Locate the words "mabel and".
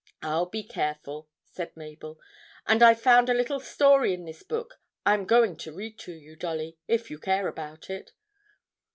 1.77-2.81